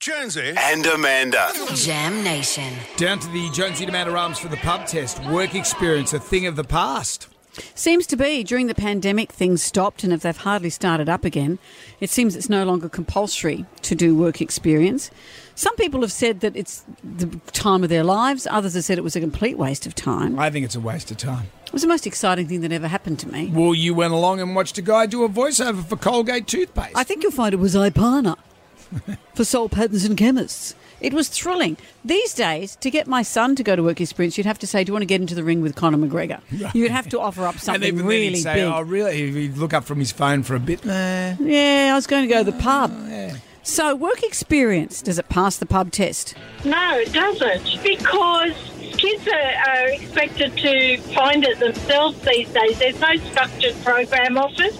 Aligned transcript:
Jonesy. 0.00 0.52
and 0.56 0.86
Amanda. 0.86 1.50
Jam 1.74 2.22
Nation. 2.22 2.74
Down 2.96 3.18
to 3.18 3.28
the 3.28 3.50
Jonesy 3.50 3.84
and 3.84 3.88
Amanda 3.88 4.14
Arms 4.16 4.38
for 4.38 4.48
the 4.48 4.56
pub 4.58 4.86
test. 4.86 5.22
Work 5.24 5.54
experience, 5.54 6.12
a 6.12 6.20
thing 6.20 6.46
of 6.46 6.54
the 6.54 6.64
past. 6.64 7.28
Seems 7.74 8.06
to 8.08 8.16
be 8.16 8.44
during 8.44 8.66
the 8.66 8.74
pandemic 8.74 9.32
things 9.32 9.62
stopped, 9.62 10.04
and 10.04 10.12
if 10.12 10.20
they've 10.20 10.36
hardly 10.36 10.68
started 10.68 11.08
up 11.08 11.24
again, 11.24 11.58
it 11.98 12.10
seems 12.10 12.36
it's 12.36 12.50
no 12.50 12.64
longer 12.64 12.88
compulsory 12.90 13.64
to 13.82 13.94
do 13.94 14.14
work 14.14 14.42
experience. 14.42 15.10
Some 15.54 15.74
people 15.76 16.02
have 16.02 16.12
said 16.12 16.40
that 16.40 16.54
it's 16.54 16.84
the 17.02 17.40
time 17.52 17.82
of 17.82 17.88
their 17.88 18.04
lives, 18.04 18.46
others 18.50 18.74
have 18.74 18.84
said 18.84 18.98
it 18.98 19.04
was 19.04 19.16
a 19.16 19.20
complete 19.20 19.56
waste 19.56 19.86
of 19.86 19.94
time. 19.94 20.38
I 20.38 20.50
think 20.50 20.66
it's 20.66 20.76
a 20.76 20.80
waste 20.80 21.10
of 21.10 21.16
time. 21.16 21.46
It 21.66 21.72
was 21.72 21.82
the 21.82 21.88
most 21.88 22.06
exciting 22.06 22.46
thing 22.46 22.60
that 22.60 22.70
ever 22.70 22.86
happened 22.86 23.18
to 23.20 23.28
me. 23.28 23.50
Well, 23.52 23.74
you 23.74 23.94
went 23.94 24.12
along 24.12 24.40
and 24.40 24.54
watched 24.54 24.76
a 24.76 24.82
guy 24.82 25.06
do 25.06 25.24
a 25.24 25.28
voiceover 25.28 25.82
for 25.82 25.96
Colgate 25.96 26.46
toothpaste. 26.46 26.92
I 26.94 27.02
think 27.02 27.22
you'll 27.22 27.32
find 27.32 27.54
it 27.54 27.56
was 27.56 27.74
Ipana 27.74 28.36
for 29.34 29.44
Soul 29.44 29.68
Pattinson 29.68 30.10
and 30.10 30.18
Chemists. 30.18 30.74
It 31.00 31.12
was 31.12 31.28
thrilling. 31.28 31.76
These 32.04 32.32
days, 32.32 32.76
to 32.76 32.90
get 32.90 33.06
my 33.06 33.22
son 33.22 33.54
to 33.56 33.62
go 33.62 33.76
to 33.76 33.82
work 33.82 34.00
experience, 34.00 34.38
you'd 34.38 34.46
have 34.46 34.58
to 34.60 34.66
say, 34.66 34.82
"Do 34.82 34.90
you 34.90 34.92
want 34.94 35.02
to 35.02 35.06
get 35.06 35.20
into 35.20 35.34
the 35.34 35.44
ring 35.44 35.60
with 35.60 35.74
Conor 35.74 35.98
McGregor?" 35.98 36.40
You'd 36.74 36.90
have 36.90 37.08
to 37.10 37.20
offer 37.20 37.44
up 37.44 37.54
and 37.54 37.62
something 37.62 37.82
even 37.82 37.98
then 37.98 38.06
really 38.06 38.30
he'd 38.30 38.42
say, 38.42 38.54
big. 38.54 38.64
"Oh, 38.64 38.80
really?" 38.80 39.30
He'd 39.30 39.58
look 39.58 39.74
up 39.74 39.84
from 39.84 39.98
his 39.98 40.10
phone 40.10 40.42
for 40.42 40.54
a 40.54 40.60
bit. 40.60 40.84
Nah. 40.84 41.34
Yeah, 41.38 41.90
I 41.92 41.94
was 41.94 42.06
going 42.06 42.26
to 42.26 42.32
go 42.32 42.42
to 42.42 42.50
the 42.50 42.58
pub. 42.58 42.92
Oh, 42.94 43.30
so, 43.62 43.96
work 43.96 44.22
experience, 44.22 45.02
does 45.02 45.18
it 45.18 45.28
pass 45.28 45.56
the 45.56 45.66
pub 45.66 45.90
test? 45.90 46.36
No, 46.64 46.98
it 46.98 47.12
doesn't. 47.12 47.82
Because 47.82 48.54
kids 48.96 49.26
are, 49.26 49.34
are 49.34 49.88
expected 49.88 50.56
to 50.56 50.98
find 51.14 51.44
it 51.44 51.58
themselves 51.58 52.20
these 52.20 52.48
days. 52.52 52.78
There's 52.78 53.00
no 53.00 53.16
structured 53.16 53.74
program 53.82 54.38
offered. 54.38 54.72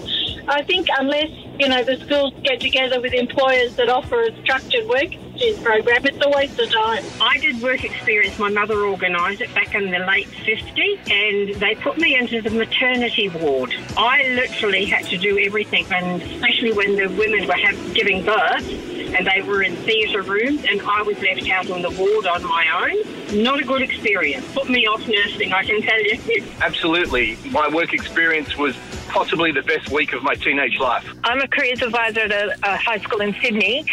I 0.47 0.63
think 0.63 0.87
unless, 0.97 1.29
you 1.59 1.69
know, 1.69 1.83
the 1.83 1.97
schools 1.97 2.33
get 2.43 2.59
together 2.59 3.01
with 3.01 3.13
employers 3.13 3.75
that 3.75 3.89
offer 3.89 4.21
a 4.21 4.41
structured 4.41 4.87
work 4.87 5.13
experience 5.13 5.61
program, 5.61 6.05
it's 6.05 6.25
a 6.25 6.29
waste 6.29 6.59
of 6.59 6.71
time. 6.71 7.03
I 7.21 7.37
did 7.37 7.61
work 7.61 7.83
experience. 7.83 8.39
My 8.39 8.49
mother 8.49 8.85
organised 8.85 9.41
it 9.41 9.53
back 9.53 9.75
in 9.75 9.91
the 9.91 9.99
late 9.99 10.27
50s, 10.27 11.11
and 11.11 11.55
they 11.61 11.75
put 11.75 11.97
me 11.97 12.15
into 12.15 12.41
the 12.41 12.49
maternity 12.49 13.29
ward. 13.29 13.73
I 13.97 14.23
literally 14.29 14.85
had 14.85 15.05
to 15.05 15.17
do 15.17 15.37
everything, 15.39 15.85
and 15.91 16.21
especially 16.21 16.73
when 16.73 16.95
the 16.95 17.07
women 17.07 17.47
were 17.47 17.53
have, 17.53 17.93
giving 17.93 18.25
birth 18.25 18.67
and 19.15 19.25
they 19.25 19.41
were 19.41 19.63
in 19.63 19.75
theatre 19.77 20.21
rooms, 20.21 20.65
and 20.69 20.81
I 20.81 21.01
was 21.01 21.17
left 21.19 21.49
out 21.49 21.69
on 21.69 21.81
the 21.81 21.91
ward 21.91 22.27
on 22.27 22.43
my 22.43 22.65
own. 22.83 23.43
Not 23.43 23.59
a 23.59 23.63
good 23.63 23.81
experience. 23.81 24.45
Put 24.53 24.69
me 24.69 24.85
off 24.85 25.07
nursing, 25.07 25.53
I 25.53 25.63
can 25.63 25.81
tell 25.81 26.01
you. 26.01 26.43
Absolutely. 26.61 27.37
My 27.51 27.69
work 27.69 27.93
experience 27.93 28.57
was 28.57 28.75
possibly 29.17 29.51
the 29.51 29.63
best 29.63 29.89
week 29.89 30.13
of 30.13 30.21
my 30.21 30.35
teenage 30.35 30.77
life. 30.77 31.03
I'm 31.23 31.41
a 31.41 31.47
careers 31.47 31.81
advisor 31.81 32.19
at 32.19 32.31
a, 32.31 32.55
a 32.61 32.77
high 32.77 32.99
school 32.99 33.21
in 33.21 33.33
Sydney, 33.41 33.83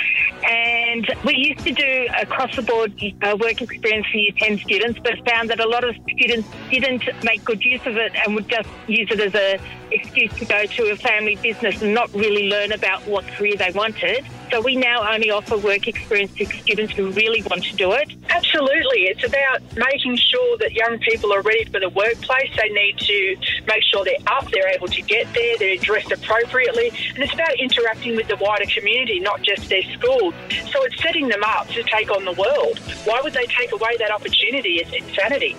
and 0.46 1.10
we 1.24 1.34
used 1.34 1.64
to 1.64 1.72
do 1.72 2.06
across 2.20 2.54
the 2.54 2.60
board 2.60 2.92
uh, 3.22 3.34
work 3.40 3.62
experience 3.62 4.06
for 4.12 4.18
Year 4.18 4.32
10 4.36 4.58
students, 4.58 5.00
but 5.02 5.14
found 5.26 5.48
that 5.48 5.60
a 5.60 5.66
lot 5.66 5.82
of 5.82 5.96
students 6.12 6.46
didn't 6.70 7.04
make 7.24 7.42
good 7.42 7.64
use 7.64 7.80
of 7.86 7.96
it 7.96 8.12
and 8.14 8.34
would 8.34 8.50
just 8.50 8.68
use 8.86 9.10
it 9.10 9.18
as 9.18 9.34
an 9.34 9.66
excuse 9.90 10.30
to 10.34 10.44
go 10.44 10.66
to 10.66 10.90
a 10.92 10.96
family 10.96 11.36
business 11.36 11.80
and 11.80 11.94
not 11.94 12.12
really 12.12 12.50
learn 12.50 12.72
about 12.72 13.00
what 13.06 13.26
career 13.28 13.56
they 13.56 13.70
wanted. 13.70 14.26
So 14.54 14.60
we 14.60 14.76
now 14.76 15.12
only 15.12 15.32
offer 15.32 15.58
work 15.58 15.88
experience 15.88 16.32
to 16.34 16.46
students 16.46 16.94
who 16.94 17.10
really 17.10 17.42
want 17.42 17.64
to 17.64 17.74
do 17.74 17.90
it. 17.90 18.12
Absolutely. 18.30 19.10
It's 19.10 19.24
about 19.24 19.62
making 19.74 20.14
sure 20.14 20.58
that 20.58 20.70
young 20.70 21.00
people 21.00 21.32
are 21.32 21.42
ready 21.42 21.64
for 21.64 21.80
the 21.80 21.88
workplace. 21.88 22.54
They 22.56 22.68
need 22.68 22.96
to 22.98 23.36
make 23.66 23.82
sure 23.82 24.04
they're 24.04 24.14
up, 24.28 24.48
they're 24.52 24.68
able 24.68 24.86
to 24.86 25.02
get 25.02 25.26
there, 25.34 25.58
they're 25.58 25.76
dressed 25.78 26.12
appropriately. 26.12 26.92
And 27.16 27.24
it's 27.24 27.34
about 27.34 27.58
interacting 27.58 28.14
with 28.14 28.28
the 28.28 28.36
wider 28.36 28.66
community, 28.66 29.18
not 29.18 29.42
just 29.42 29.68
their 29.68 29.82
schools. 29.82 30.34
So 30.70 30.84
it's 30.84 31.02
setting 31.02 31.26
them 31.26 31.42
up 31.42 31.66
to 31.70 31.82
take 31.82 32.12
on 32.12 32.24
the 32.24 32.34
world. 32.34 32.78
Why 33.06 33.20
would 33.24 33.32
they 33.32 33.46
take 33.46 33.72
away 33.72 33.96
that 33.98 34.12
opportunity? 34.12 34.74
It's 34.74 34.92
insanity. 34.92 35.56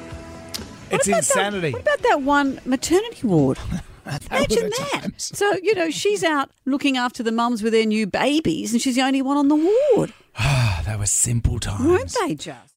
It's 0.90 1.06
about 1.06 1.18
insanity. 1.18 1.72
That, 1.72 1.73
what 1.73 1.82
about 1.82 2.02
that 2.04 2.22
one 2.22 2.62
maternity 2.64 3.28
ward? 3.28 3.60
Imagine 4.05 4.70
that. 4.70 4.99
times. 5.02 5.32
So, 5.38 5.54
you 5.61 5.73
know, 5.76 5.89
she's 5.89 6.23
out 6.23 6.52
looking 6.66 6.98
after 6.98 7.23
the 7.23 7.32
mums 7.32 7.64
with 7.64 7.73
their 7.73 7.86
new 7.86 8.05
babies, 8.08 8.71
and 8.73 8.82
she's 8.82 8.95
the 8.95 9.02
only 9.02 9.21
one 9.21 9.38
on 9.38 9.48
the 9.48 9.55
ward. 9.55 10.14
Ah, 10.38 10.83
they 10.86 10.95
were 10.95 11.05
simple 11.05 11.60
times. 11.60 11.86
Weren't 11.86 12.16
they 12.27 12.36
just? 12.36 12.73